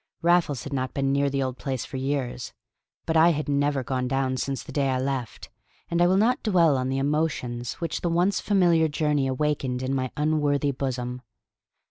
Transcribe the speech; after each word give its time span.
Raffles 0.23 0.63
had 0.63 0.73
not 0.73 0.95
been 0.95 1.11
near 1.13 1.29
the 1.29 1.43
old 1.43 1.59
place 1.59 1.85
for 1.85 1.97
years; 1.97 2.53
but 3.05 3.15
I 3.15 3.29
had 3.33 3.47
never 3.47 3.83
gone 3.83 4.07
down 4.07 4.35
since 4.35 4.63
the 4.63 4.71
day 4.71 4.89
I 4.89 4.97
left; 4.97 5.51
and 5.91 6.01
I 6.01 6.07
will 6.07 6.17
not 6.17 6.41
dwell 6.41 6.75
on 6.75 6.89
the 6.89 6.97
emotions 6.97 7.73
which 7.73 8.01
the 8.01 8.09
once 8.09 8.39
familiar 8.41 8.87
journey 8.87 9.27
awakened 9.27 9.83
in 9.83 9.93
my 9.93 10.09
unworthy 10.17 10.71
bosom. 10.71 11.21